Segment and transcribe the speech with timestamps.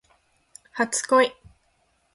[0.71, 1.35] 初恋